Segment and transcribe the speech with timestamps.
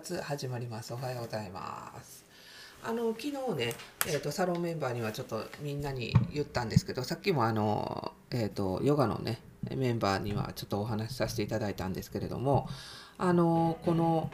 [0.00, 0.92] 月始まります。
[0.92, 2.24] おはようございます。
[2.82, 3.74] あの昨日ね、
[4.08, 9.40] えー、とサロンメンバーにはちょっとみんなに言ったんですけどさっきもあの、えー、とヨガのね
[9.72, 12.68] メンバーにはちょっとお話しさせていただいたんですけれども
[13.18, 14.30] あのこの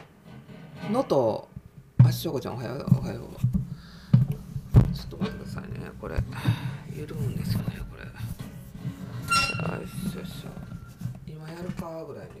[0.89, 1.43] 能登
[2.03, 3.23] あしょうこちゃんおはようおはよう。
[4.95, 5.91] ちょっと待ってくださいね。
[6.01, 6.15] これ
[6.97, 8.03] 緩むんですよねこれ。
[8.03, 8.09] よ
[9.83, 10.49] いしょよしょ。
[11.27, 12.40] 今やるかぐらいの勢い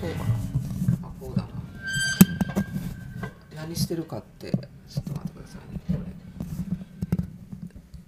[0.00, 1.48] こうかなあこうだな
[3.54, 5.80] 何してるかってちょっと待ってくださいね。
[5.90, 5.98] こ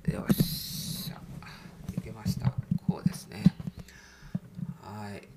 [0.08, 1.20] れよっしゃ。
[1.94, 2.50] いけました。
[2.88, 3.44] こうですね。
[4.82, 5.28] はい。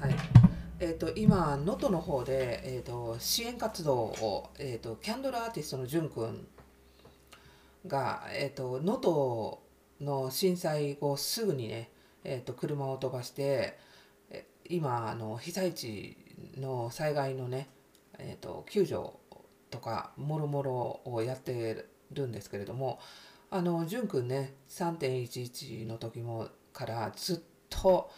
[0.00, 0.14] はい。
[0.78, 6.46] えー、と今能登の方で、えー、と支援活動を、えー、とキャンドルアーティストのじゅんくん
[7.86, 9.58] がえーと能登
[10.00, 11.90] の震災後すぐにね、
[12.24, 13.78] えー、と車を飛ばして
[14.68, 16.16] 今あの被災地
[16.56, 17.68] の災害のね、
[18.18, 19.00] えー、と救助
[19.70, 23.00] とかもろもろをやってるんですけれども
[23.50, 28.10] あの淳くんね3.11の時もからずっと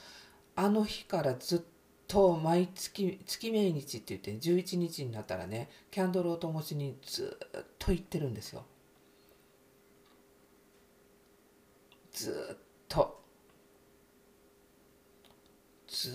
[0.54, 1.60] あの日からずっ
[2.06, 8.64] と毎月月命日って言って11日になったらねキャンドルを灯しにずっと行ってるんですよ。
[12.12, 12.56] ずっ
[12.88, 13.22] と
[15.88, 16.12] ずっ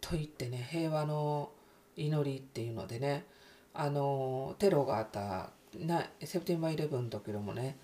[0.00, 1.50] と行ってね平和の
[1.96, 3.26] 祈りっていうのでね
[3.74, 7.78] あのテロがあったなセプティンバー11の時もね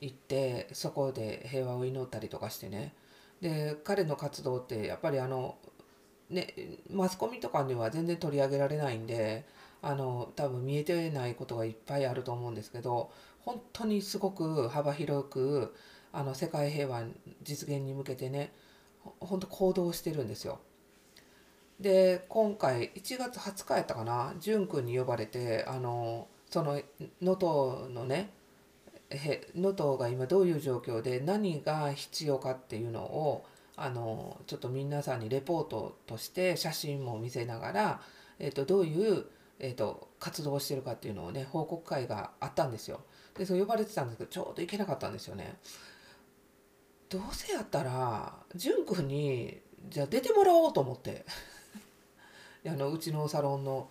[0.00, 2.94] 行ってそこで平和を祈ったりとかしてね。
[3.40, 5.56] で彼の活動ってやっぱりあの
[6.30, 6.54] ね
[6.90, 9.44] マスコミとかには全然取り上げられないんで
[9.82, 15.74] あの多分見えてないことがいっぱいあると思うんですけど本当にすごく幅広く
[16.14, 17.02] あの世界平和
[17.42, 18.52] 実現に向けてね
[19.20, 20.60] 本当行動してるんですよ。
[21.80, 26.80] で今回1月20日やったかな淳君に呼ばれてあのその
[27.20, 28.30] 能登のね
[29.56, 33.44] 能登が今どういう状況で何が必要かっていうのを
[33.76, 38.00] あのちょっと皆さんにレポートとして写真も見せながら、
[38.38, 39.24] えー、とどういう、
[39.58, 43.00] えー、と活動をしてるかっていうのをね報告会があったんですよ。
[43.36, 45.56] でそう呼ばれてたんですけどちょうど行けなかったんですよね。
[47.14, 51.24] どうせやったら淳君にじゃあ出てもらおうと思って。
[52.66, 53.88] あのうちのサロンの。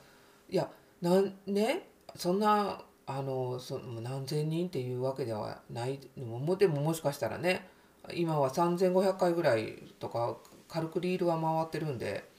[0.50, 0.70] いや
[1.02, 6.02] なんねそんなあのそ何千人っていうわけではない。
[6.18, 7.66] もでももしかしたらね
[8.14, 12.30] 今は3500回ぐらいとか軽くリールは回ってるんで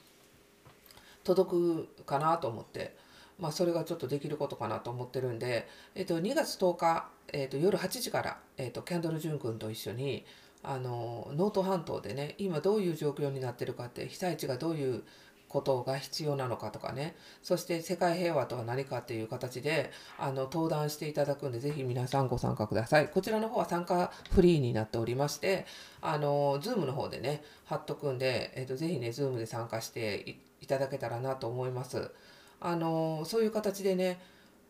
[1.23, 2.95] 届くかなと思って。
[3.37, 10.25] まあ、それがちょっとできることかなと思ってるんで、えっと、2月10日、えっと、夜8時から、えっと、キャンドル・ジュン君と一緒に
[10.67, 15.03] あの能登半島でね今どういう状況になってるかって被災地がどういう
[15.47, 17.15] ことが必要なのかとかね。
[17.41, 23.07] そして世界平和とは何かっていう形であの登壇していただくんでぜひ皆さんご参加ください。
[23.07, 25.65] こちらの方は参加フリーになっておりまして
[26.01, 32.11] あの Zoom の方でね貼っとくんで、えっと、ぜひね Zoom で参加していただけたらなと思います。
[32.59, 34.19] あのそういう形でね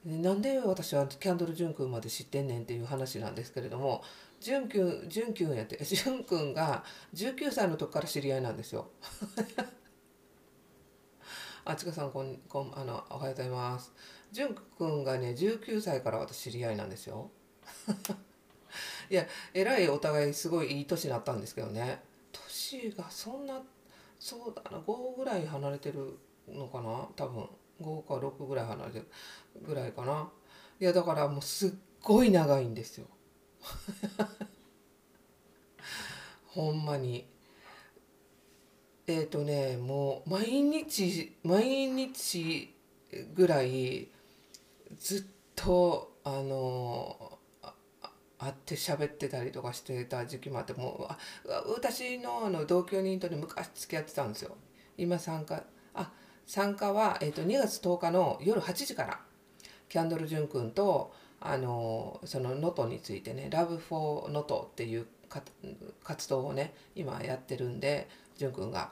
[0.06, 4.04] なんで私はキャンドル・ジュン君まで知ってんねんっていう話なんですけれども
[4.46, 6.84] ジュン君ジュン君やって ジュン君が
[7.16, 8.92] 19歳の時から知り合いなんですよ。
[11.66, 13.92] あちかさんこんこんあのおはようございます。
[14.32, 17.32] ジュン君がね19歳から私知り合いなんですよ。
[19.10, 23.64] いやえらいお互いすごいいい年になったんですけどね年がそんな
[24.20, 27.10] そうだな5ぐらい離れてるのかな？
[27.16, 27.50] 多分
[27.82, 29.08] 5か6ぐらい離れてる
[29.66, 30.32] ぐらいかな
[30.80, 31.72] いやだからもうすっ
[32.04, 33.08] ごい長いんですよ
[36.48, 37.28] ほんまに。
[39.08, 42.74] えっ、ー、とねもう毎日毎日
[43.36, 44.08] ぐらい
[45.00, 45.24] ずっ
[45.56, 47.38] とあの
[48.40, 51.18] 会って喋ってたりとかしてた時期もあってもうあ
[51.76, 54.58] 私のあの同居人とね昔付き合ってたんですよ。
[54.98, 55.64] 今参加
[55.94, 56.12] あ
[56.48, 59.20] 参加は、えー、と2月10日の夜8時から。
[59.90, 65.06] キャンドル・ジュン君とあのその能登についてね「Love for 能登」っていう
[66.04, 68.92] 活動をね今やってるんでジュン君が、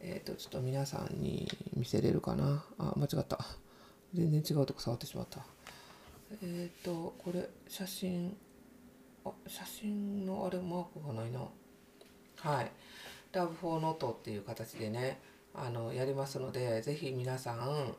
[0.00, 2.64] えー、とちょっと皆さんに見せれるかな？
[2.78, 3.38] あ間違った。
[4.14, 5.40] 全然違うとこ触ってしまった。
[6.42, 8.36] えっ、ー、とこれ写真
[9.24, 11.40] あ写真のあれマークがないな。
[12.36, 12.70] はい
[13.32, 15.20] 「Love for 能登」っていう形でね
[15.54, 17.94] あのやりますのでぜひ皆さん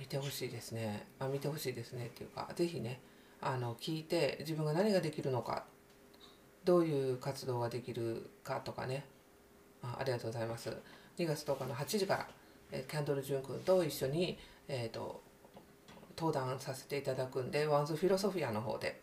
[0.00, 1.06] 見てほしいですね。
[1.18, 3.00] あ見てほしいですねっていうかぜひね
[3.42, 5.66] あの聞いて自分が何ができるのか
[6.64, 9.04] どういう活動ができるかとかね。
[9.82, 10.70] あありがとうございます。
[11.18, 12.28] 2月10日の8時から、
[12.72, 14.38] え、キャンドル・ジュン君と一緒に、
[14.68, 15.22] えーと、
[16.16, 19.00] 登壇させていただくんでワンズ・フィロソフィアの方で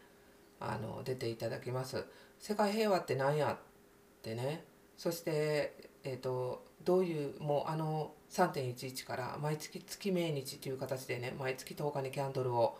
[0.60, 2.06] あの出ていただきます。
[2.40, 4.66] 世界平和って何やってね。
[4.98, 12.78] そして、えーと、どういうもうあの3.11から毎月月命日という形でね毎月10日にキャンドルを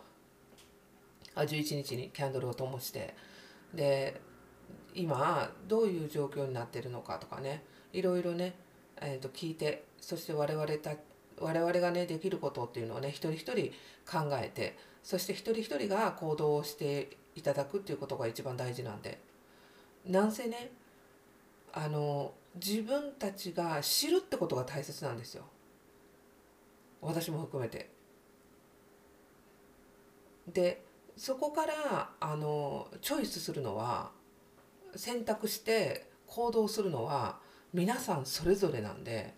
[1.34, 3.14] あ11日にキャンドルを灯して
[3.74, 4.18] で
[4.94, 7.62] 今どういう状況になってるのかとかね
[7.92, 8.54] いろいろね、
[9.02, 10.92] えー、と聞いてそして我々た
[11.38, 13.72] 我々がねできることっていうのをね一人一人
[14.10, 19.20] 考えてそして一人一人が行動をしていただくっていうことが一番大事なんで。
[20.06, 20.70] なんせね
[21.74, 22.32] あの
[22.64, 25.44] 自分たちが知るってことが大切なんですよ。
[27.00, 27.90] 私も含めて。
[30.52, 30.82] で
[31.16, 34.10] そこからあのチョイスするのは
[34.96, 37.38] 選択して行動するのは
[37.74, 39.34] 皆さんそれぞれなんで、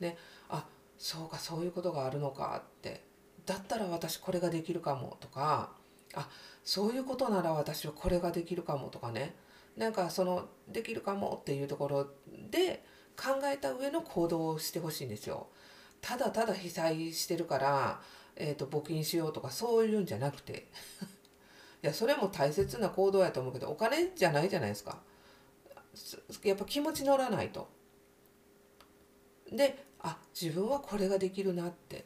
[0.00, 0.18] ね、
[0.48, 0.66] あ
[0.98, 3.04] そうかそういうことがあるのかって。
[3.46, 5.70] だったら私これができるかもとか
[6.14, 6.28] あ
[6.64, 9.36] そういうことなら私はこれができるかもとかね。
[9.76, 12.06] なんかそのできるかもっていうところ
[12.50, 12.84] で
[13.16, 15.48] 考えた上の行動をしてほしいんですよ。
[16.00, 18.00] ただただ被災してるから、
[18.36, 20.66] えーと、募金しようとかそういうんじゃなくて
[21.82, 25.02] いやそれも大切な行動やと思うけどお金じゃないじゃないですか。
[26.42, 27.68] やっぱ気持ち乗らないと。
[29.50, 32.04] であ自分はこれができるなって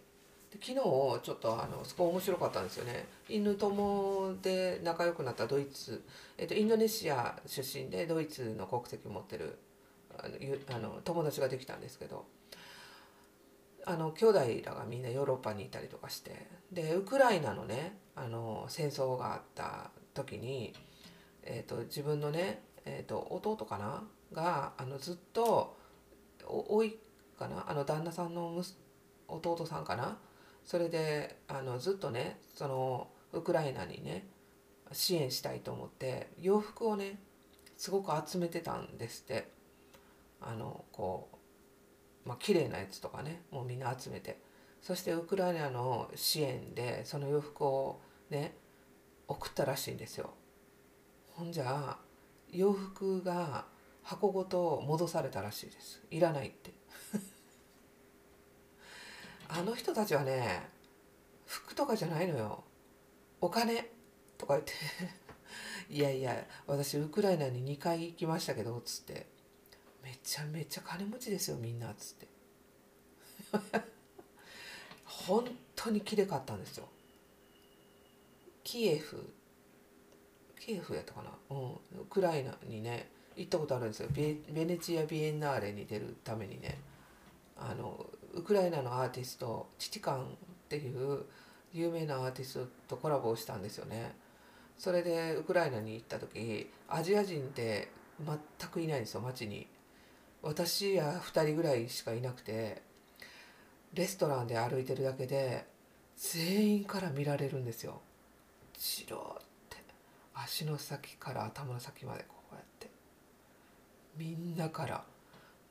[0.52, 3.06] で昨日ちょっとあのすごい面白かったんですよね。
[3.28, 6.02] 犬友で仲良くなったドイツ、
[6.36, 9.58] えっと、インドネシア出身でドイツの国籍を持ってる
[10.18, 12.26] あのあの友達ができたんですけど
[13.86, 20.74] あの兄弟らがみんなヨーロッパにいたりとかしてでウクライナのねあの戦争があった時に、
[21.44, 25.76] えっと、自分のねえーと、弟かながあのずっと
[26.46, 26.96] おい
[27.38, 27.66] かな？
[27.68, 28.64] あの旦那さんの
[29.28, 30.16] 弟さんかな？
[30.64, 34.26] それであのずっとねそのウクライナにね
[34.92, 37.18] 支援したいと思って洋服をね
[37.76, 39.60] すごく集めてたんですって。
[40.40, 41.28] あのこ
[42.24, 44.38] うまあ綺麗なやつとかねもうみんな集めて。
[44.82, 48.54] そしてウクライナの支援でその洋服をね
[49.28, 50.30] 送ったらしいんですよ。
[51.34, 51.98] ほんじゃ
[52.50, 53.66] 洋服が
[54.02, 56.02] 箱ごと戻されたらしいです。
[56.10, 56.72] いらないって。
[59.52, 60.62] あの人たちはね
[61.44, 62.62] 服とかじゃないのよ。
[63.40, 63.90] お金
[64.38, 64.72] とか言って。
[65.90, 69.26] いやいや私ウクライナに2回行きましたけどつって。
[70.02, 72.28] めちゃめちゃ金持ちですよみんなつって。
[75.04, 75.44] 本
[75.74, 76.88] 当にきれかったんですよ。
[78.62, 79.34] キエフ。
[80.60, 84.08] キエフやったかな、うん、ウクライナにね行ったことあるんですよ。
[84.10, 86.78] ベネチア・ビエンナーレに出るためにね。
[87.56, 90.26] あのウクライナのアーティストチチカンっ
[90.68, 91.24] ていう
[91.72, 94.14] 有名なアーティストとコラボをしたんですよね。
[94.78, 97.90] それでウクライナに行った時アジア人って
[98.24, 98.38] 全
[98.70, 99.66] くいないんですよ街に。
[100.42, 102.82] 私や2人ぐらいしかいなくて
[103.92, 105.66] レストランで歩いてるだけで
[106.16, 108.00] 全員から見られるんですよ。
[108.74, 109.38] チロ
[110.32, 112.90] 足の先から頭の先までこうやって。
[114.16, 115.04] みんなから。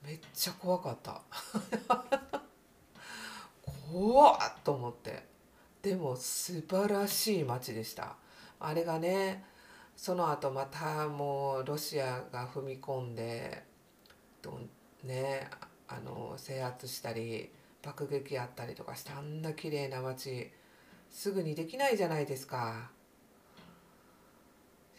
[0.04, 1.22] めっちゃ怖かった。
[3.92, 5.24] 怖っと思って。
[5.82, 8.16] でも素晴らしい街でした。
[8.60, 9.46] あれがね
[9.96, 13.64] その後またもうロシアが踏み込んで
[15.04, 15.50] ね
[15.88, 17.50] あの制圧したり
[17.82, 20.52] 爆撃あったりとかしてあんな綺麗な街
[21.10, 22.92] すぐにできないじゃないですか。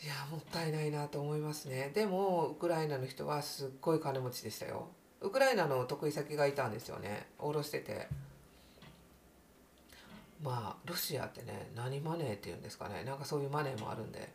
[0.03, 1.93] いやもったいないなと思いますね。
[1.95, 4.89] でもウクライナの人はすっごい金持ちでしたよ。
[5.21, 7.27] ウクライナの得意先がいたんですよね。
[7.39, 8.09] 下ろしてて。
[10.43, 13.05] まあロシアってね何マネーっていうんですかね。
[13.05, 14.29] なんかそういうマネーもあるんで。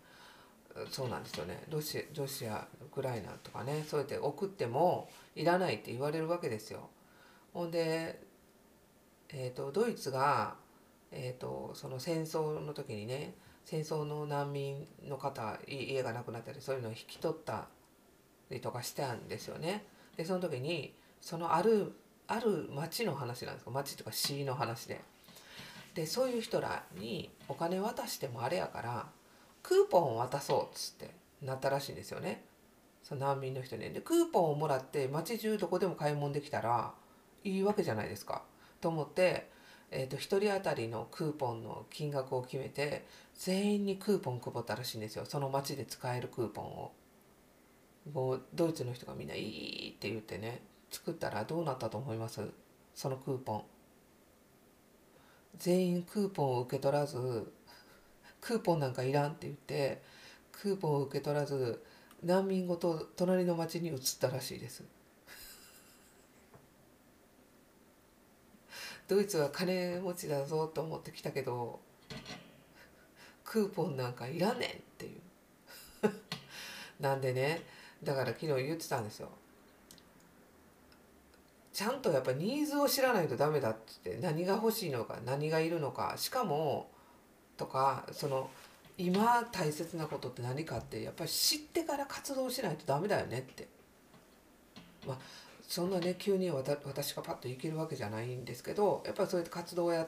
[0.91, 1.63] そうなんですよね。
[1.69, 3.85] ロシロシアウクライナとかね。
[3.87, 6.89] そうやって送ってもいらないって言われるわけですよ。
[7.53, 8.19] ほんで、
[9.29, 10.55] えーと、ドイツが、
[11.13, 17.67] えーとその戦争の時にね戦争の難民の方家がなくなったりそういうのを引き取った
[18.49, 19.85] りとかしたんですよね。
[20.17, 21.93] でその時にそのある
[22.27, 23.71] ある町の話なんですか。
[23.71, 24.99] 町とか市の話で。
[25.95, 29.07] でそういう人らにお金渡してもあれやから
[29.63, 31.09] クーポンを渡そうっつって
[31.41, 32.45] なったらしいんですよね。
[33.01, 33.91] その難民の人に。
[33.91, 36.93] でクーポンをもらって町中どこでも買い物できたら
[37.43, 38.43] いいわけじゃないですか。
[38.79, 39.49] と思って
[39.91, 46.91] えーと、1人当たりのクーポンの金額を決めて全員にクーポン配ったらしいんですよその町で使えるクーポンを
[48.11, 52.41] もうドイツの人がみんな「いい」って言ってね作ったらどうなったと思います？
[52.95, 53.63] そのクーポン
[55.57, 57.51] 全員クーポンを受け取らず
[58.41, 60.01] クーポンなんかいらんって言って
[60.51, 61.83] クーポンを受け取らず
[62.23, 64.83] 難民ごと隣の町に移ったらしいです。
[69.07, 71.79] ドイツは金持ちだぞと思ってきたけど
[73.43, 75.21] クーポンなんかいらんねんっていう。
[76.99, 77.61] なんでね
[78.03, 79.29] だから昨日言ってたんですよ
[81.75, 86.87] ちゃんとやっぱニーズを知らないとダメだってって何が欲しいのか何がいるのかしかも
[87.57, 88.49] とかその
[88.97, 93.67] 今大切なことって何かってやっぱり知ってから活動しないとダメだよねって。
[95.05, 95.17] まあ
[95.67, 100.07] そんなね急に私がパッといけるわけじゃないんですけどやっぱりそうやって活動をやっ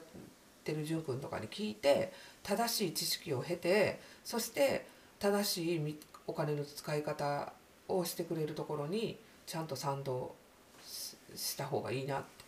[0.64, 4.86] てる淳君とかに聞いて正しい知識を経てそして
[5.18, 7.52] 正しいお金の使い方
[7.88, 10.34] をしてくれるところにちゃんと賛同
[11.34, 12.44] した方がいいなって。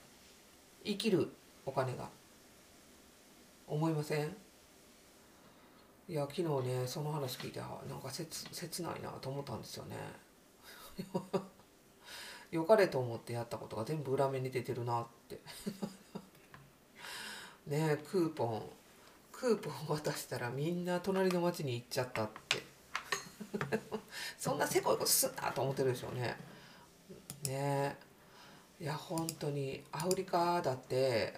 [0.85, 1.31] 生きる
[1.67, 2.09] お金が。
[3.67, 4.37] 思いません？
[6.09, 7.69] いや昨日ねその話聞いてなん
[8.01, 9.97] か切切ないなと思ったんですよね。
[12.51, 15.39] 良かれと思ってやったことが全部裏目に出てるなって。
[17.69, 18.69] ねえクーポン
[19.31, 22.65] クーポン渡したらみんな隣の町に行っちゃったって。
[24.37, 26.37] そんなせこいことすんなと思ってるでしょうね。
[27.45, 27.97] ねえ。
[28.81, 31.35] いや本当にアフリカだって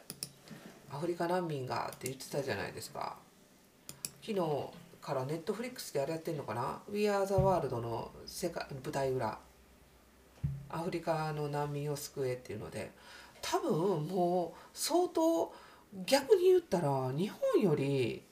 [0.92, 3.16] アフリカ難民がって言ってたじゃないですか。
[4.24, 4.40] 昨日
[5.00, 9.38] からネットフリックスであれやってんのかな「We Are the World」の世界舞台裏。
[10.70, 12.92] アフリカの難民を救えっていうので。
[13.40, 15.52] 多分もう相当
[16.06, 18.22] 逆に言ったら日本より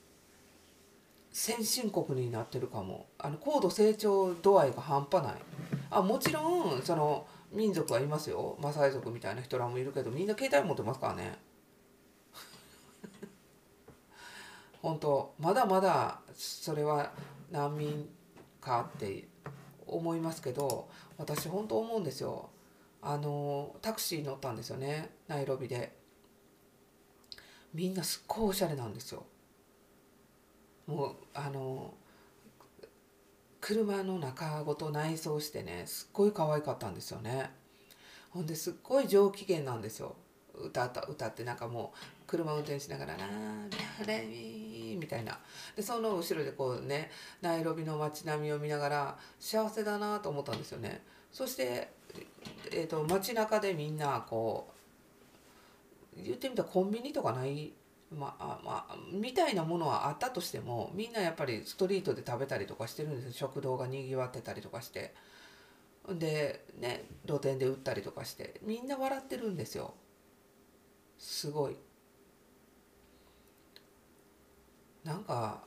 [1.33, 3.07] 先進国になってるかも。
[3.17, 5.33] あの高度成長度合いが半端ない。
[5.89, 8.57] あもちろんその民族はいますよ。
[8.61, 11.37] マサイ族みたいな人らもいるけどみんな携帯持ってますからね。
[14.81, 17.11] 本当まだまだそれは
[17.51, 18.09] 難民
[18.61, 19.27] かって
[19.85, 22.49] 思いますけど私本当思うんですよ。
[23.01, 25.09] あのタクシー乗ったんですよね。
[25.27, 25.99] ナイロビで。
[27.73, 29.25] みんなすっごいおしゃれなんですよ。
[30.87, 31.93] もうあの
[33.61, 37.51] 車の中ごと内装してねすっごい可愛かったんですよね。
[38.31, 40.15] ほんですっごい上機嫌なんですよ。
[40.53, 45.39] 歌った歌ってなんかもう車運転しながら「なーレミー」みたいな。
[45.75, 51.03] でその後ろでこうねナイロビの街並みを見ながら幸せだなと思ったんですよね。
[51.31, 51.93] そして、
[52.71, 54.69] えーと、街中でみんなこ
[56.17, 57.71] う言ってみたらコンビニとかない
[58.11, 65.13] まあまあみたいなものはあったとしてもみんなやっぱりストリートで食べたりとかしてるんです食堂がにぎわってたりとかして。
[66.09, 68.59] でね露店で売ったりとかして。
[68.63, 69.93] みんな笑ってるんですよ。
[71.17, 71.77] すごい。
[75.03, 75.63] なんか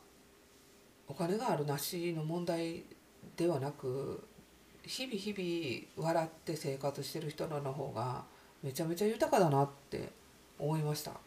[1.08, 2.84] お金があるなしの問題
[3.36, 4.26] ではなく
[4.84, 8.24] 日々日々笑って生活してる人の方が
[8.62, 10.12] めちゃめちゃ豊かだなって
[10.58, 11.23] 思いました。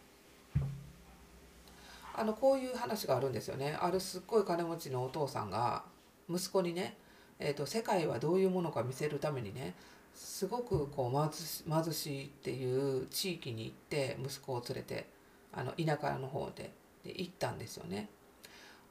[2.18, 5.84] あのこういう話があるんですよねあるすっごい金持ちのお父さんが
[6.30, 6.98] 息子にね、
[7.40, 9.76] えーと、世界はどういうものか見せるためにね
[10.16, 15.08] すごくこう貧しいっていう地域に行って息子を連れて
[15.54, 16.72] あの田舎の方で
[17.04, 18.10] で行ったんですよね。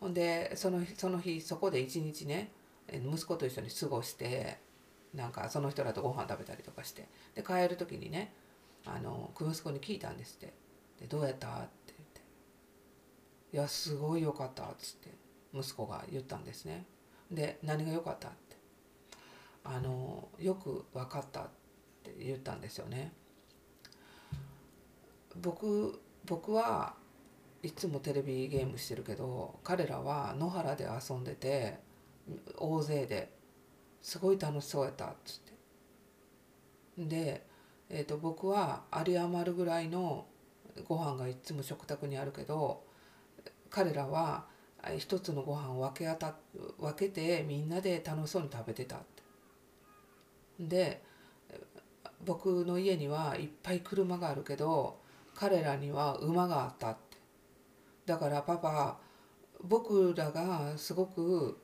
[0.01, 2.53] ほんでそのその日そこで一日ね
[2.89, 4.59] 息子と一緒に過ごして
[5.15, 8.33] なんかその人らとご飯食べたりとかしてで帰る時にね
[8.85, 10.53] あの息子に聞いたんですって
[11.01, 11.67] 「でどうやった?」
[13.57, 15.09] 「いやすごいよかった」っつって
[15.55, 16.85] 息子が言ったんですね。
[17.31, 18.29] で何が良かった？
[18.29, 18.57] って
[19.65, 21.49] あのよく分かったっ
[22.03, 23.15] て言ったんですよね。
[25.41, 26.97] 僕僕は
[27.63, 31.79] いつもテレビゲームしてるけど彼らは野原で遊んでて
[32.59, 33.33] 大勢で
[34.03, 35.41] すごい楽しそうやったっつっ
[36.99, 37.47] てで、
[37.89, 40.27] えーと、僕は有り余るぐらいの
[40.87, 42.85] ご飯がいつも食卓にあるけど
[43.71, 44.47] 彼らは
[44.99, 46.35] 一つのご飯を分けた
[46.79, 49.23] 分けてみんなで楽しそうに食べてたって。
[50.61, 51.03] で
[52.25, 55.01] 僕の家にはいっぱい車があるけど
[55.35, 57.19] 彼らには馬があったって。
[58.07, 58.99] だからパパ
[59.63, 61.59] 僕らがすごく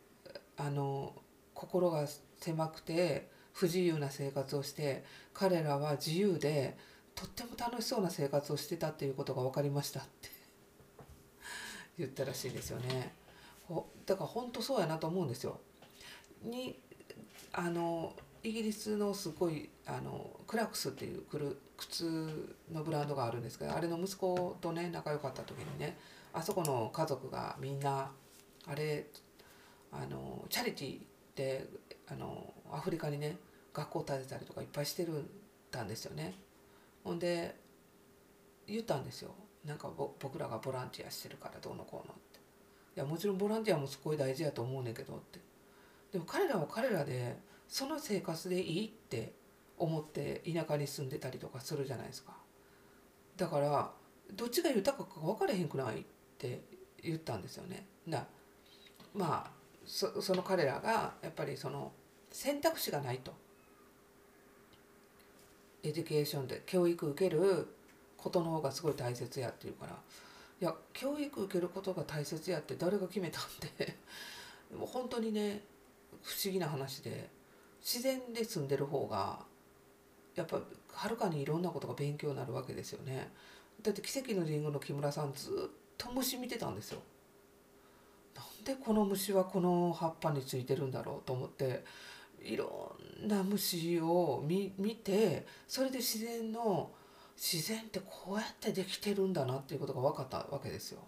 [0.56, 1.14] あの
[1.54, 2.06] 心が
[2.40, 6.76] 狭くて不自由な生活をして彼らは自由で
[7.14, 10.41] とっても楽しそうな生活をしてたっていうことが分かりましたって。
[12.06, 13.14] 言ったらしいですよね
[13.68, 13.86] ほ。
[14.06, 15.60] だから本当そうやなと思うんですよ。
[16.42, 16.78] に
[17.52, 21.22] あのイギリスのすごいあのクラックスっていう
[21.76, 22.04] 靴
[22.72, 25.96] のブランドがあるんですけどあれの息子とね仲良かった時にね
[26.32, 28.10] あそこの家族がみんな
[28.66, 29.06] あれ
[29.92, 31.00] あのチャリティー
[31.36, 31.68] で
[32.08, 33.36] あのアフリカにね
[33.72, 35.24] 学校建てたりとかいっぱいしてる
[35.70, 36.34] たんですよね。
[37.04, 37.56] ほんで
[38.66, 42.40] 言ったんですよなんか僕らがボランティアしてるからどうのこうのって。
[42.96, 45.38] いやもちろんボランティアもすごい大事やと思うねんけどって。
[46.12, 47.38] でも彼らは彼らで
[47.68, 49.32] その生活でいいって
[49.78, 52.36] 思って田舎に住んでたりとかするじゃないですか。
[53.36, 53.90] だから
[54.34, 56.04] どっちが豊かか分からへんくないっ
[56.38, 56.60] て
[57.02, 57.86] 言ったんですよね。
[58.06, 58.26] な
[59.14, 59.50] まあ
[59.86, 61.92] そその彼らがやっぱりその
[62.30, 63.32] 選択肢がないと。
[65.84, 67.74] education で教育受ける
[68.22, 69.96] ことの方がすごい大切やっていうから。
[70.60, 73.42] いや教育受けることが大切やって誰が決めたん
[73.76, 73.96] で。
[74.78, 75.62] も本当にね
[76.22, 77.30] 不思議な話で。
[77.82, 79.44] 自然で住んでる方が
[80.36, 80.60] やっぱ
[80.92, 83.30] はるかにいろんなことが勉強になるわけですよね。
[83.82, 85.52] だって奇跡のリンゴの木村さんずっ
[85.98, 87.00] と虫見てたんですよ。
[88.36, 91.84] なんでこの虫はこの葉っぱについてるんだろうと思って
[92.40, 96.90] いろんな虫を見見てそれで自然の
[97.42, 101.00] 自然ってこうやってできてるんだなっていうことが分かったわけですよ。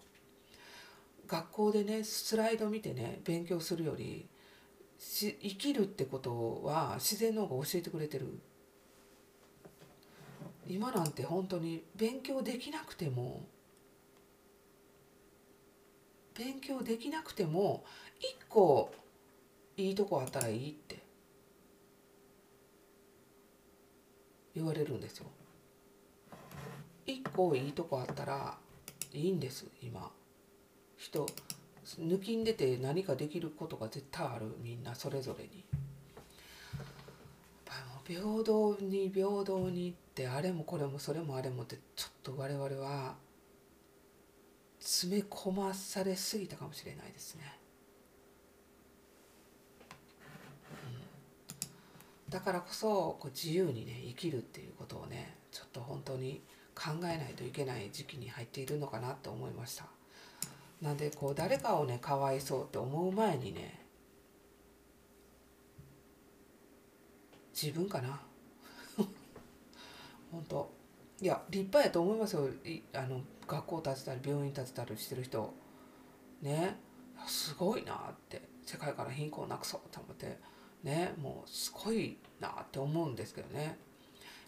[1.27, 4.27] 学校でねスライド見てね勉強するより
[4.99, 8.27] し生きるってことは自然の方が教えてくれてる
[10.67, 13.45] 今なんて本当に勉強できなくても
[16.37, 17.85] 勉強できなくても
[18.19, 18.93] 一個
[19.77, 21.01] いいとこあったらいいって
[24.53, 25.27] 言われるんですよ。
[27.35, 28.57] 一個いいとこあったら
[29.13, 30.09] いいんです今
[30.95, 31.25] 人
[31.99, 35.65] 抜きんでて何かできることが絶対あるみんなそれぞれに。
[38.07, 43.15] 平等に平等にってあれもこれもそれもあれもってちょっと我々は
[44.79, 47.41] 詰め込まされすぎたかもしれないですね。
[52.29, 56.41] だからこそこう自由にね生きるっていうことをねちょっと本当に
[56.75, 59.85] 考えないといけない時期に入っているのかなと思いました。
[60.81, 63.85] なんでこう誰かをねかわいそうって思う前にね
[67.59, 68.21] 自分かな。
[70.31, 70.69] 本当。
[71.21, 72.49] いや立派やと思いますよ。
[72.93, 75.53] あの学校建てたり病院建てたりしてる人。
[76.41, 76.75] ね。
[77.25, 78.41] すごいなって。
[78.65, 80.37] 世界から貧困をなくそうと思って。
[80.83, 81.13] ね。
[81.17, 83.77] もうすごいなって思うんですけどね。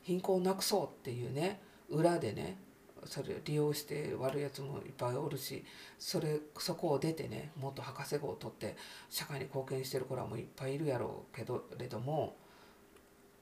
[0.03, 1.61] 貧困をなくそうっていうね。
[1.89, 2.57] 裏でね
[3.05, 5.63] それを利用して悪いやつもいっぱいおるし
[5.97, 8.75] それそこを出てねもっと博士号を取って
[9.09, 12.35] 社会に貢献してる子らもいっぱいいるやろうけどれども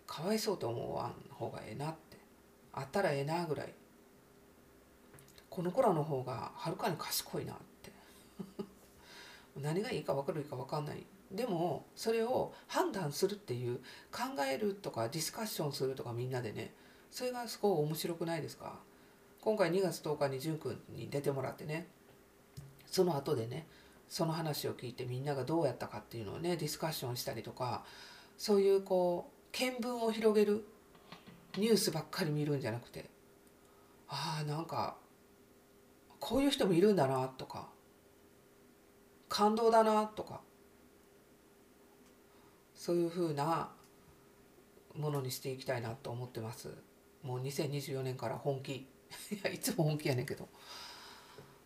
[0.08, 2.18] かわいそうと思わん方がええなって。
[2.74, 3.74] あったらええなぐらい。
[5.50, 7.92] この子らの方がはるかに賢いなって。
[9.58, 11.06] 何がいいか分かるか分かんない。
[11.32, 13.80] でもそれを判断するっていう
[14.12, 16.74] 考えるとかディスカッションするとかみんなでね
[17.16, 18.78] それがすごい面白くないですか？
[19.40, 21.88] 今回2月10日に淳君に出てもらってね
[22.86, 23.68] その後でね
[24.10, 27.86] その話を聞いてみんながどうやったかっていうのをねディスカッションしたりとか
[28.38, 30.66] そういうこう見聞を広げる
[31.58, 33.10] ニュースばっかり見るんじゃなくて
[34.10, 34.98] ああなんか
[36.20, 37.70] こういう人もいるんだなとか
[39.30, 40.42] 感動だなとか
[42.74, 43.70] そういうふうな
[44.98, 46.68] ものにしていきたいなと思ってます。
[47.26, 48.72] もう2024年から本気。
[49.32, 50.48] いやいつも本気やねんけど。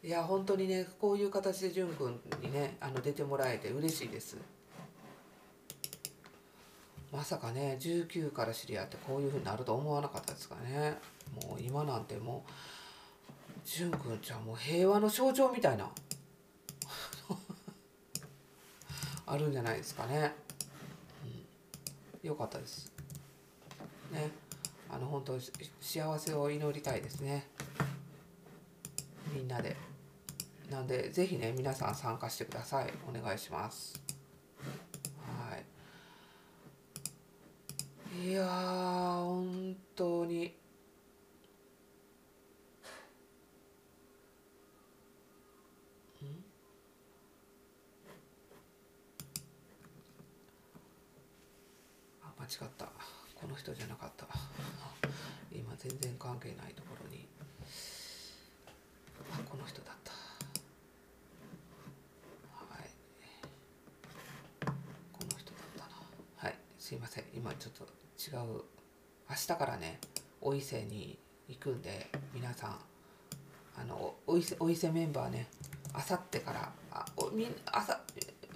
[0.01, 4.37] いや本当にねこういう形で潤君にねあの出てもらえて嬉しいです。
[7.11, 10.97] まさかね19から知り合ってこういうふうになると思わなかったですかね。
[11.43, 12.51] もう今なんてもう
[13.67, 15.91] 潤君ちゃんもう平和の象徴みたいな。
[19.27, 20.33] あるんじゃないですかね、
[22.23, 22.91] うん、よかったです。
[24.11, 24.48] ね。
[24.91, 25.39] あの本当
[25.79, 27.47] 幸せを祈りたいですね。
[29.33, 29.77] みんなで。
[30.69, 32.93] なんでぜひね皆さん参加してください。
[33.07, 33.99] お願いします。
[35.49, 35.57] は
[38.23, 38.29] い。
[38.29, 40.55] いや本当に。
[52.21, 52.98] あ間違った。
[53.41, 54.27] この人じゃなかった。
[55.51, 57.25] 今全然関係ないところに。
[59.31, 60.11] あこの人だった。
[60.11, 60.17] は
[62.81, 62.89] い。
[65.13, 65.89] この人だったな。
[66.35, 66.55] はい。
[66.77, 67.23] すいません。
[67.33, 67.83] 今ちょっと
[68.19, 68.63] 違う。
[69.29, 69.99] 明日からね
[70.41, 72.77] お伊勢に行くんで皆さん。
[73.77, 75.47] あのお伊勢お伊勢メンバーね
[75.93, 78.01] あさってからあおみあさ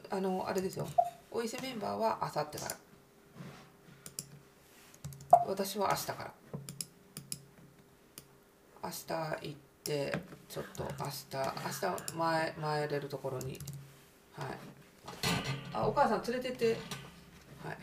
[0.09, 0.87] あのあれですよ。
[1.31, 2.75] お伊勢メンバーはあさってから。
[5.47, 6.33] 私は明日から。
[8.83, 10.13] 明日行って
[10.49, 13.59] ちょっと明日明日前前れるところに。
[14.33, 14.47] はい。
[15.73, 16.77] あお母さん連れてって。
[17.63, 17.77] はい。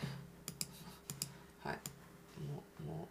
[1.65, 1.79] はい。
[2.43, 3.09] もうも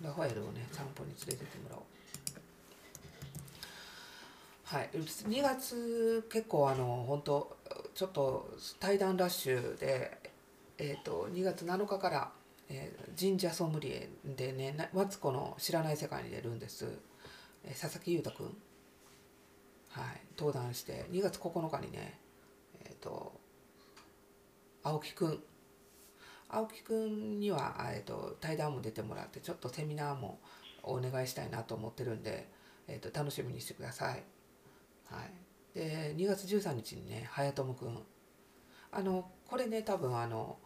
[0.00, 1.82] うラファエルをね散歩に連れてってもらおう。
[4.64, 4.88] はい。
[4.92, 7.56] 2月結構あの本当
[7.94, 10.18] ちょっと対談ラッシュで
[10.78, 12.30] えっ、と2月7日から
[12.72, 16.86] えー、神社ソムリエでねマツコの知らない世界に出るんです、
[17.64, 18.46] えー、佐々木裕太君。
[19.88, 20.20] はい。
[20.38, 22.18] 登壇して2月9日にね
[22.84, 23.32] えっ、ー、と
[24.82, 25.42] 青木くん。
[26.48, 30.40] 青木くんには、えーと、対談も出てもらってちょっとセミナーも
[30.82, 32.48] お願いしたいなと思ってるんで、
[32.88, 34.24] えーと、楽しみにしてください。
[35.04, 37.98] はい、で2月13日にね早友くん。
[38.92, 40.58] あのこれね多分あの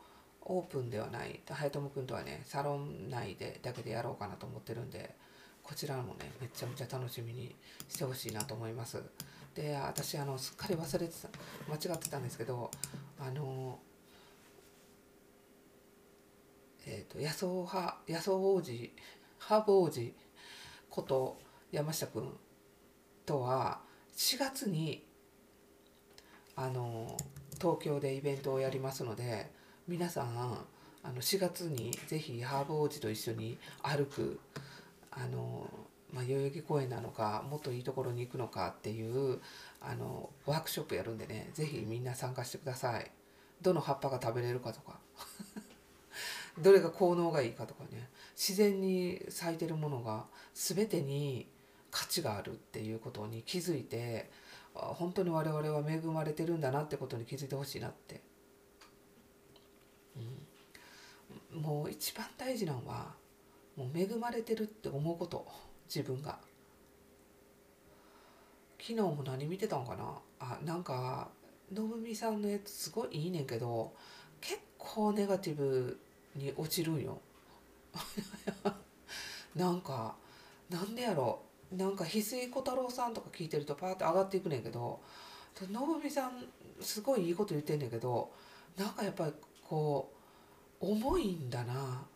[0.47, 1.41] オープンではない。
[1.49, 5.15] 早友くんとはねサロン内でだけでやろうかなと思ってるんで
[5.63, 7.55] こちらもねめちゃめちゃ楽しみに
[7.89, 9.03] してほしいなと思います。
[9.55, 11.29] で私あのすっかり忘れてた
[11.69, 12.71] 間違ってたんですけど
[13.19, 13.79] あの
[16.87, 18.93] えっ、ー、と野草派野草王子
[19.39, 20.15] ハーブ王子
[20.91, 21.39] こと
[21.71, 22.33] 山下くん
[23.25, 23.81] とは
[24.17, 25.05] 4月に
[26.57, 27.17] あの
[27.61, 29.51] 東京でイベントをやりますので
[29.87, 30.29] 皆さん
[31.03, 34.40] あの4月にぜひハーブ王子と一緒に歩く
[35.11, 35.68] あの、
[36.11, 39.40] まあ、代々木公園なのかもっといいところに行くのかっていう
[39.83, 43.11] あのワークショップやるんでねぜひみんな参加してください。
[43.61, 44.99] どの葉っぱが食べれるかとか。
[46.62, 48.09] どれが効能がいいかとかね。
[48.35, 51.47] 自然に咲いてるものが全てに
[51.90, 54.31] 価値があるっていうことに気づいて
[54.73, 58.23] 本当に我々は恵まれてるんだなってことに気づいてほしいなって
[60.16, 60.47] うん、
[61.55, 63.14] もう一番大事なのは
[63.77, 65.47] もう恵まれてるって思うこと
[65.87, 66.38] 自分が。
[68.79, 70.05] 昨日も何見てたんかな？
[70.40, 71.29] あなんか
[71.73, 73.95] のぶみさんのやつすごいいいねんけど
[74.40, 75.99] 結構ネガティブ
[76.37, 77.19] に落ちるんよ。
[79.57, 80.17] なんか
[80.69, 81.40] なんでやろ？
[81.73, 85.01] なんか翡翠小太郎さんとか聞いてるとパーって上がっていくねんけど
[85.71, 86.45] のぶみさん
[86.81, 88.31] すごいいいこと言ってんねんけど
[88.77, 89.33] なんかやっぱり
[89.67, 90.13] こう
[90.81, 92.07] 重いんだな。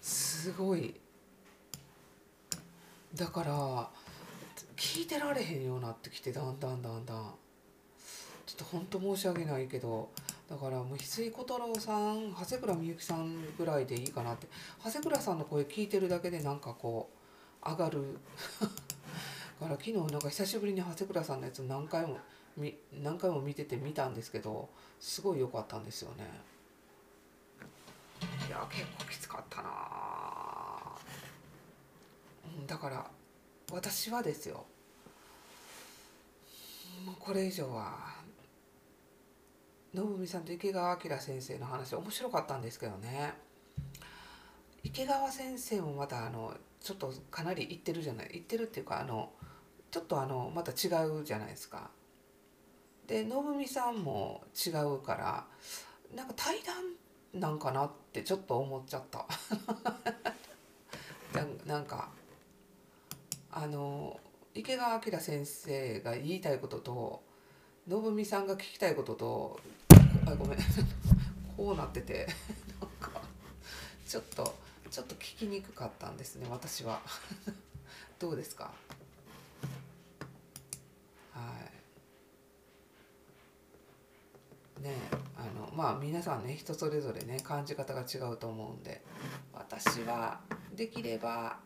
[0.00, 0.94] すごい。
[3.14, 3.90] だから
[4.76, 7.34] 聞いてられへんようになってきてだんだんだんだん。
[8.46, 10.08] ちょっと本当申し訳ないけど
[10.48, 14.46] だからもう翡翠小太郎さん長谷倉みゆきさんぐらいでいいかなって。
[14.84, 17.10] 長谷倉さんの声聞いてるだけでなんかこ
[17.64, 18.18] う上がる。
[19.60, 22.18] だから昨日なんか久しぶりに長谷倉さんのやつ何回も
[23.02, 26.24] 何回も見てて見たんですけどすごい良かったんですよね。
[28.48, 29.70] いや結構きつかったな。
[32.66, 33.06] だから
[33.72, 34.64] 私はですよ。
[37.04, 38.16] もうこれ以上は
[39.94, 43.34] 信美さんと池川明先生の話面白かったんですけどね。
[44.82, 49.30] 池川先生もまたあのちょっとかなり言ってるじゃない言ってるっていうかあの
[49.90, 51.90] ちょっとあのまた違うじゃないですか
[53.06, 55.46] で信美さんも違うから
[56.14, 59.26] なんか対談なんかなってちょっと思っちゃった。
[61.66, 62.08] なんか
[63.50, 64.18] あの
[64.54, 67.22] 池川明先生が言いたいことと
[67.88, 69.60] 信美さんが聞きたいことと
[70.26, 70.58] あごめん
[71.56, 72.26] こうなってて
[72.80, 73.20] なんか
[74.06, 74.54] ちょっと
[74.90, 77.02] ちょっと聞きにくかったんですね私は。
[78.18, 78.72] どうですか？
[81.34, 81.40] は
[81.70, 81.75] い。
[84.80, 84.94] ね
[85.36, 89.02] あのまあ皆さんね人それぞれね感じ方が違うと思うんで
[89.52, 90.40] 私は
[90.74, 91.58] できれば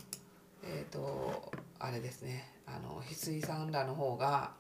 [0.62, 4.52] えっ、ー、とあれですねあの翡翠さんらの方が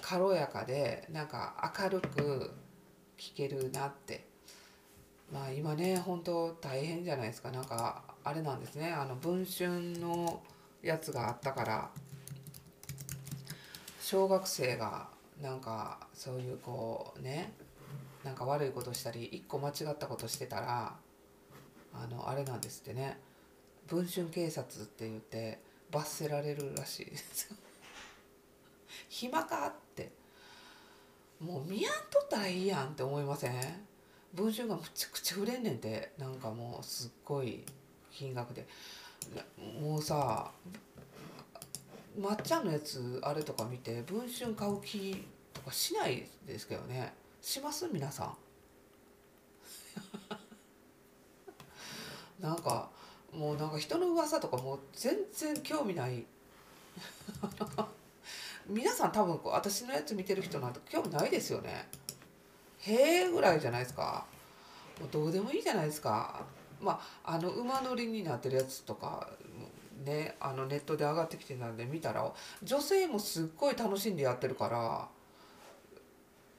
[0.00, 2.50] 軽やかでなんか明るく
[3.18, 4.26] 聞けるなって。
[5.32, 7.50] まあ今ね本当大変じゃないですか。
[7.50, 8.92] なんかあれなんですね。
[8.92, 10.40] あの文春の
[10.82, 11.90] やつがあったから
[14.00, 15.08] 小学生が
[15.42, 17.52] なんかそういうこうね
[18.26, 20.96] なんか悪いことしたり一個間違ったことしてたら
[21.94, 23.18] あのあれなんですってね。
[23.86, 25.60] 文春警察って言って
[25.92, 27.54] 罰せられるらしいです
[29.08, 30.10] 暇かって。
[31.38, 33.86] もう見やんとったらいいやんって思いません？
[34.34, 36.12] 文春がむちゃくちゃ売れんねんて。
[36.18, 37.64] なんかもうすっごい
[38.10, 38.66] 金額で。
[39.80, 40.50] もうさ
[42.18, 47.14] まっちゃんのやつあれとか見て文春買う気とかしないですけどね。
[47.46, 47.86] します？
[47.92, 48.36] 皆さん。
[52.42, 52.90] なんか
[53.32, 56.26] もうなんか人の噂とかもう全然興味ない。
[58.66, 61.88] 皆さん多分こう私のやつ見てる人なんて興味ないですよね。
[62.80, 64.26] へえぐらいじゃないですか。
[64.98, 66.44] もうどうでもいいじゃないですか。
[66.80, 69.30] まああの馬乗りになってるやつとか
[70.02, 75.08] ねあのネットで上がってきてたんで見たら女性もすっごい楽しんでやってるから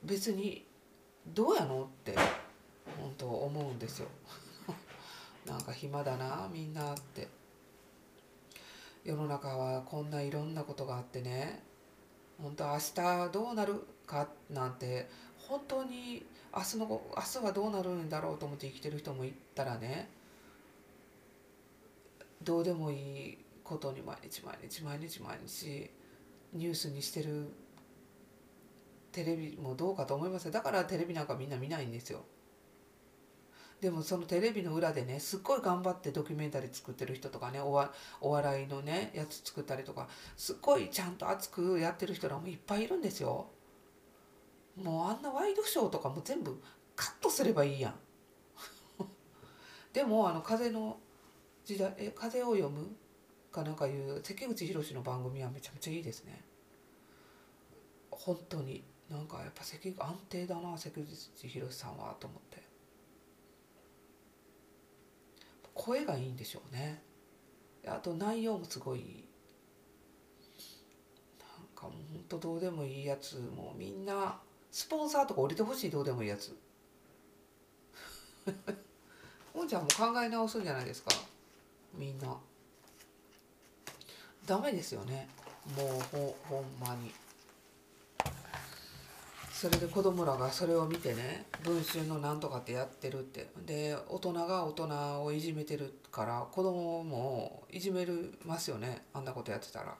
[0.01, 0.65] 別に
[1.33, 2.13] どうやのって
[2.99, 4.07] 本当思うんですよ。
[5.45, 7.27] なんか暇だなみんなって。
[9.03, 11.63] 世の中はこんないろんなことがあってね。
[12.41, 15.07] 本当明日どうなるかなんて
[15.47, 20.09] 本当に明日の明日はどうなるんだろうと思って生きてる人もいたらね。
[22.43, 25.89] どうでもいいことに毎日毎日毎日毎日
[26.53, 27.47] ニュースにしてる
[29.17, 32.23] テレビもどうかと思いますだからテレビなんかみんな見ないんですよ
[33.81, 43.47] でもそのテレビの裏でねすっごい頑張ってドキュメンタリー作ってる人とかねおわお笑いのねやつ作ったりとかすっごいちゃんと熱くやってる人らもいっぱいいるんですよ。
[44.75, 46.61] もうあんなワイドショーとかも全部
[46.95, 47.95] カットすればいいやん。
[49.93, 50.97] でもあの風の
[51.65, 52.87] 時代え風を読む
[53.51, 56.43] かなんかいう関口宏の番組はめちゃめちゃいいですね。
[58.11, 62.61] 本当になんかやっぱ関安定だな関口宏さんはと思って。
[65.73, 67.01] 声がいいんでしょうね。
[67.85, 69.23] あと内容もすごい
[71.39, 74.37] なんかもうほんとどうでもいいやつもうみんな
[74.71, 76.57] スポンサーとか降りてほしいどうでもいいやつ。
[79.53, 81.11] ほんじゃんも考え直すんじゃないですか。
[81.93, 82.37] みんな。
[84.45, 85.27] ダメですよね。
[85.75, 87.11] もうほほんまに。
[89.59, 93.47] それで子供らがそれを見てね文春のなんとかってやってるって。
[93.65, 99.95] で大人が大人をいじめてるから子供もいじめるますよねあんなことやってたら。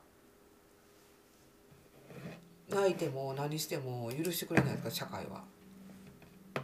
[2.70, 5.43] 泣いても何しても許してくれないですか社会は。
[6.54, 6.62] む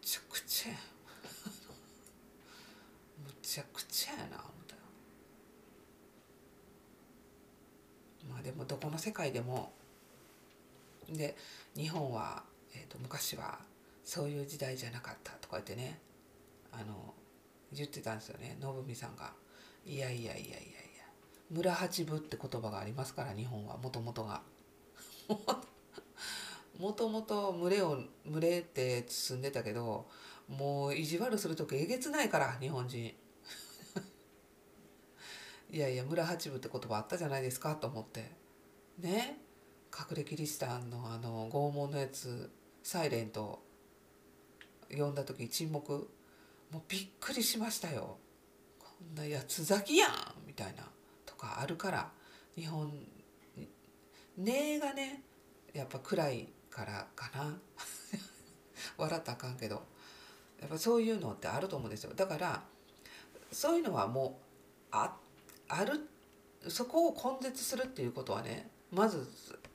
[0.00, 0.76] ちゃくちゃや。
[3.26, 4.76] むちゃくちゃやな思った
[8.32, 9.72] まあでもどこの世界でも
[11.12, 11.36] で
[11.76, 12.42] 日本は、
[12.74, 13.58] えーと、昔は
[14.04, 16.00] そういう時代じゃなかったとか言ってね
[16.72, 17.14] あの
[17.72, 19.32] 言ってたんですよね信美さんが。
[19.86, 20.60] いやいやいやいやいや
[21.50, 24.42] 村八部って言葉がありますから日本はもともとが。
[26.78, 30.08] もともと群れを群れって進んでたけど
[30.48, 33.14] もう意地悪する時えげつないから日本人。
[35.70, 38.32] いやいや村八部って言葉あったじゃないですかと思って
[38.98, 39.38] ね
[39.96, 42.50] 隠れキリシタンのあの拷問のやつ
[42.82, 43.62] 「サイレント。
[44.90, 46.10] 読んだ時沈黙
[46.72, 48.18] もうびっくりしましたよ。
[48.78, 50.10] こんなやつ咲きやん
[50.46, 50.84] みたいな。
[51.24, 52.10] とかあるから
[52.56, 52.92] 日本
[54.36, 55.22] 根がね
[55.72, 57.60] やっぱ暗いからかな。
[58.96, 59.82] 笑ったらあかんけど。
[60.60, 62.12] やっぱそういうのってあると思うんですよ。
[62.14, 62.62] だから
[63.50, 64.44] そういうのはもう
[64.90, 65.16] あ
[65.68, 66.08] ある
[66.68, 69.26] そこを根絶するっていうことはねまず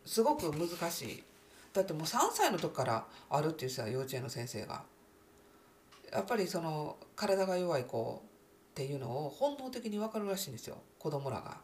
[0.05, 1.23] すごく難しい
[1.73, 4.83] だってもう3歳の時からあるっていうさ幼稚園の先生が
[6.11, 8.23] やっぱりその体が弱い子
[8.71, 11.57] っていうのを本能的に分かるらしいんですよ子供らが。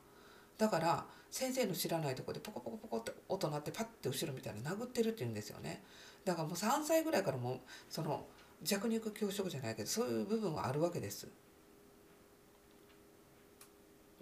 [0.57, 5.81] だから先生の知らないとこでポコポコポコって音鳴ってパッて後ろみたいな殴ってるって言うんですよね。
[6.25, 8.25] だからもう3歳ぐらいからもうその
[8.61, 11.27] 弱肉強食じゃないけどそういう部分はあるわけです。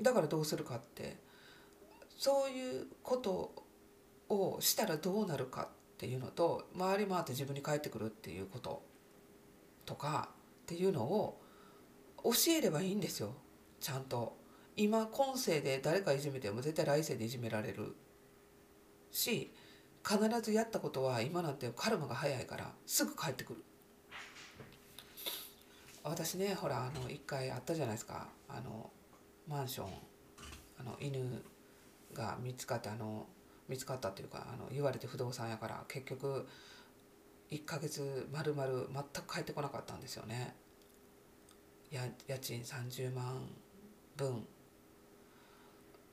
[0.01, 1.17] だからどうするかって
[2.17, 3.51] そういうこと
[4.29, 8.83] をしたらどうなるかっていうのと回り回って自分に返ってくるっていうこと
[9.85, 10.29] とか
[10.63, 11.41] っていうのを
[12.23, 13.33] 教えればいいんですよ
[13.79, 14.37] ちゃんと。
[14.75, 17.95] 今今世で誰かいじめても絶対来世でいじめられる
[19.11, 19.51] し
[20.07, 23.63] 必ずやったことは今なんてカルマが早いからすぐ帰ってくる。
[26.01, 28.89] 私ねほらあの一回あったじゃないですかあの
[29.47, 29.87] マンション
[30.79, 31.43] あの犬
[32.13, 33.27] が見つかってあの
[33.69, 36.47] 見つかったというかあの言われて不動産やから結局
[37.51, 40.55] 1ヶ月まるまる全く帰ってこなかったんですよね。
[41.91, 43.47] や家賃30万
[44.17, 44.45] 分。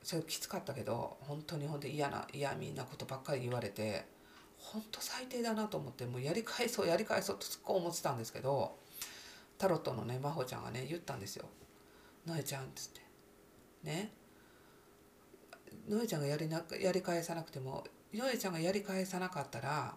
[0.03, 4.05] それきつかったけど本当に本当に嫌な嫌みんなことばっかり言われて
[4.57, 8.77] ほんと最低だなと思ってもうやり返そうやり返そうとすっごい思ってたんですけど
[9.57, 11.49] タロットのね真帆ちゃんがね言ったんですよ
[12.25, 13.01] 「のえちゃん」っつって。
[13.83, 14.11] ね。
[15.87, 19.95] のえちゃんがやりなやり返さなくてものえちゃんがやり返さなかったら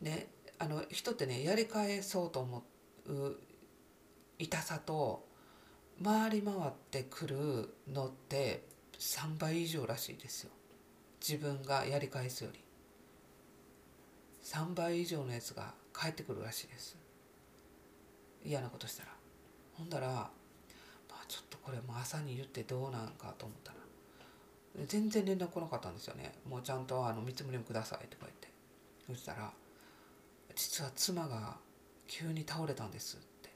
[0.00, 2.64] ねあの人ってねやり返そうと思
[3.06, 3.36] う
[4.38, 5.26] 痛さと
[6.02, 8.64] 回り回ってくるのって
[8.98, 10.50] 3倍以上らしいですよ。
[11.20, 12.60] 自分がやり返すより。
[14.42, 16.96] 3倍以上のやつが返ってくるらしいです。
[18.44, 19.10] 嫌なことしたら。
[19.74, 20.30] ほんだら、ま
[21.10, 23.78] あ、ちょっとこれも朝に言ってどうなんかと思ったら
[24.86, 26.32] 全然連絡来なかったんですよね。
[26.48, 28.48] もうちゃんとあの見積もりもくださいとか言って。
[29.06, 29.52] そしたら
[30.54, 31.56] 実は妻が
[32.06, 33.50] 急に倒れたんですって。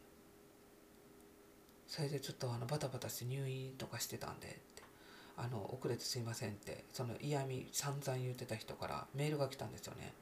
[1.86, 4.82] それでちょっとあのバタバタして入院とかしてたんでって
[5.36, 6.84] あの遅れてすいませんって。
[6.92, 10.12] その嫌味散々言ってた人からメールが来たんですよね。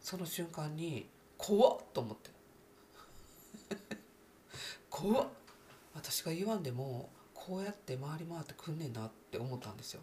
[0.00, 1.78] その瞬間に怖っ！
[1.92, 2.30] と思って
[4.88, 5.28] 怖っ！
[5.94, 10.02] 私が言わんでもこうやって回り回ってくんねんなって思ったんですよ。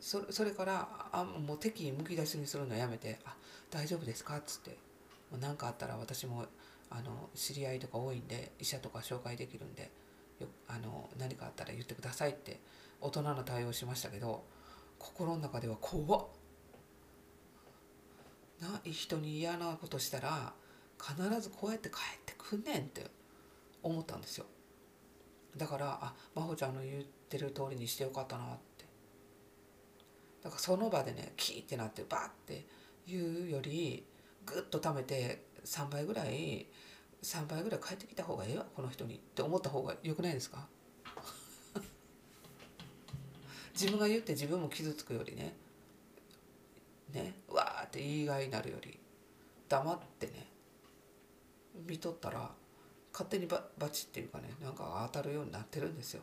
[0.00, 3.36] そそれからあもう敵意むき出しにするのやめて「あ
[3.70, 4.76] 大丈夫ですか?」っつって
[5.40, 6.46] 何かあったら私も
[6.90, 9.90] あの知り合いとか多いんで医者とか紹介できるんで
[10.38, 12.60] よあの何かあったら言ってくださいって
[13.00, 14.44] 大人の対応しましたけど
[14.98, 16.26] 心の中では怖っ
[18.60, 20.52] な人に嫌なことしたら
[21.00, 23.06] 必ずこうやって帰ってくんねんって
[23.82, 24.46] 思ったんですよ
[25.56, 28.67] だからあ真帆ちゃんの言ってる通りにしてよかったなって
[30.42, 32.64] だからその場でねキーってなってバッて
[33.06, 34.04] 言うより
[34.46, 36.66] グッと貯めて3倍ぐらい
[37.22, 40.66] 3倍ぐらい帰ってきた方がええわこの人にって思った方がよくないですか？
[43.74, 45.54] 自分が言って自分も傷つくよりね
[47.12, 48.98] ねわーって言いがいになるより
[49.68, 50.46] 黙ってね
[51.86, 52.54] 見とったら
[53.12, 56.22] 勝手にババチっていうかねなんか当たるようになってるんですよ。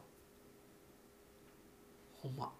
[2.21, 2.53] ほんま。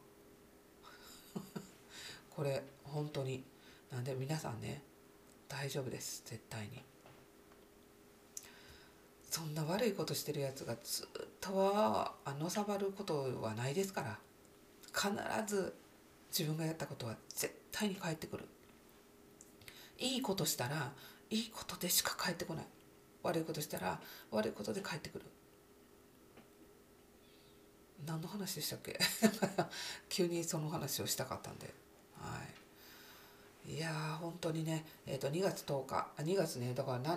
[2.36, 3.44] これ本当に。
[3.92, 4.82] なんで皆さんね
[5.48, 6.24] 大丈夫です。
[6.26, 6.84] 絶対に。
[9.30, 11.08] そんな悪いことしてるやつがずっ
[11.42, 14.20] とはのさばることはないですから。
[14.94, 15.10] 必
[15.46, 15.74] ず
[16.30, 18.46] 自分がやったことは絶対に返ってくる。
[20.00, 20.92] いいことしたら
[21.30, 22.66] いいことでしか返ってこない。
[23.24, 24.00] 悪いことしたら
[24.32, 25.26] 悪いことで返ってくる。
[28.06, 29.00] 何の話でしたっけ？
[30.10, 31.85] 急にその話をしたかったんで。
[32.26, 32.42] は
[33.68, 33.74] い。
[33.76, 37.16] いやー本当にねえ、ー、と2月10日あ2月ねだから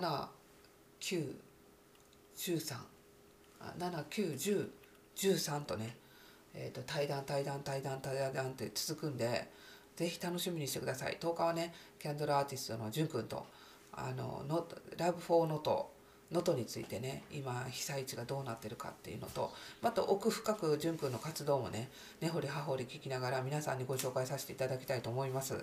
[3.65, 5.97] 7913791013とね
[6.55, 9.49] えーと、対談対談対談対談って続くんで
[9.95, 11.19] ぜひ楽しみにしてください。
[11.21, 13.47] 10日はねキャンドルアーティストのじゅんくんと
[13.93, 15.91] あのの LOVE FOR NOTO
[16.31, 21.89] 能登についてね今被災地がどうなってるかっていうのとまた奥深く淳君の活動もね
[22.21, 25.55] 根掘り葉掘り聞きながら皆さんにご紹介させていただきたいと思います。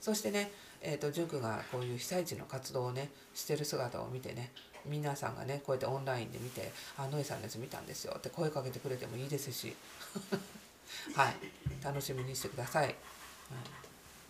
[0.00, 4.50] そしてね、えーと、淳君がこういう被災地の活動をねしてる姿を見てね
[4.84, 9.74] 皆さんがねこうやってオンラインで見て「あのえさんのやつ見たんですよ」って声かけてくれてもいいですし。
[11.14, 11.34] はい。
[11.82, 12.94] 楽しみにしてください、はい。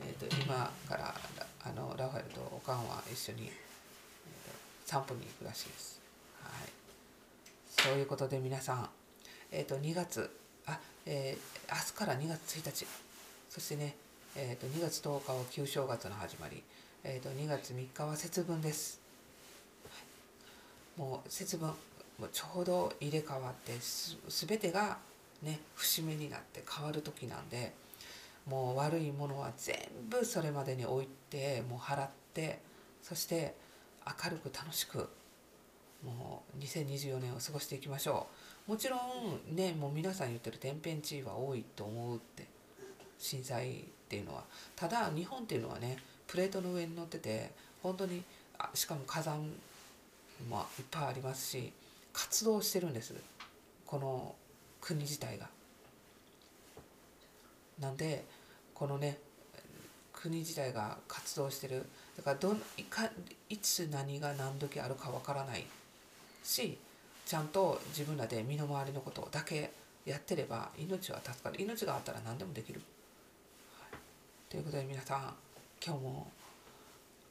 [0.01, 1.15] えーと、今から
[1.65, 3.51] あのラファエルとおかんは一緒に
[4.93, 6.03] 散歩に行くらしいです。
[6.43, 6.53] はい、
[7.67, 8.89] そういうことで皆さん、
[9.51, 10.29] えー、と2月
[10.67, 12.87] あ、えー、明日から2月1日
[13.49, 13.97] そしてね、
[14.37, 16.63] えー、と2月10日は旧正月の始まり、
[17.05, 19.01] えー、と2月3日は節分です。
[20.99, 21.69] もう節分
[22.19, 24.99] もうちょうど入れ替わってす全てが
[25.43, 27.73] ね節目になって変わる時なんで
[28.47, 29.75] もう悪いものは全
[30.11, 32.61] 部それまでに置いてもう払って
[33.03, 33.55] そして
[34.07, 35.09] 明るく楽しく
[36.05, 38.27] もう2024年を過ごしていきましょ
[38.69, 38.71] う。
[38.73, 42.47] もちろんねもう皆さん言ってる天変地異は多いと思うって
[43.19, 44.45] 震災っていうのは。
[44.75, 47.53] ただ日本っていうのはねプレートの上に乗ってて
[47.83, 48.23] 本当に
[48.59, 49.39] あしかも火山
[50.49, 51.73] もいっぱいありますし
[52.13, 53.15] 活動してるんです。
[53.87, 54.35] この
[54.81, 55.49] 国自体が。
[57.79, 58.25] なんで
[58.75, 59.19] このね
[60.13, 61.85] 国自体が活動してる
[62.17, 63.09] だからどいか
[63.49, 65.65] いつ何が何時あるかわからない
[66.45, 66.79] し
[67.25, 69.71] ちゃんと自分らで身の回りのことだけ
[70.05, 72.81] やってれば命は助かる命があったら何でもできる。
[73.79, 73.99] はい、
[74.51, 75.35] ということで皆さん
[75.85, 76.31] 今日も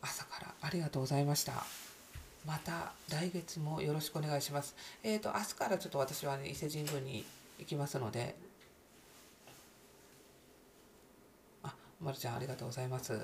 [0.02, 1.66] 朝からありがとうございました。
[2.46, 4.76] また来月もよろしくお願いします。
[5.04, 7.26] えっ、ー、と明日からちょっと私は、ね、伊勢神宮に
[7.60, 8.36] 行きますので
[11.64, 13.20] あまるちゃんありがとうございます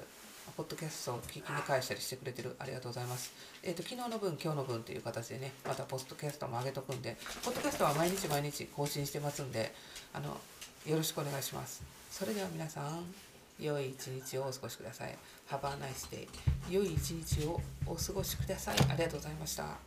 [0.56, 3.34] ポッドキャストを聞きに返したりしてくれてるありがとうございます。
[3.64, 9.74] えっ、と昨日の分今日の分という形でねまたポッドキャストも上げとくんでポッドキャストは毎日毎日更新してますんで
[10.14, 10.38] あの
[10.86, 11.84] よろしくお願いします。
[12.12, 13.06] それでは皆さん
[13.60, 15.18] 良い一日をお過ごしください。
[15.50, 16.28] Have a nice day.
[16.70, 18.76] 良い一日をお過ごしください。
[18.90, 19.87] ありがとうございました。